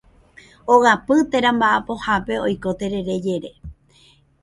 [0.73, 3.51] Ogapy térã mba'apohápe oiko terere jere.